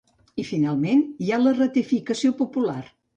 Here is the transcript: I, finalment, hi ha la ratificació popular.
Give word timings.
I, 0.43 0.45
finalment, 0.51 1.03
hi 1.25 1.29
ha 1.35 1.39
la 1.41 1.53
ratificació 1.59 2.33
popular. 2.41 2.79